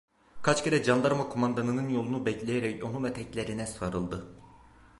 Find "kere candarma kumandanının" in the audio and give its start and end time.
0.63-1.89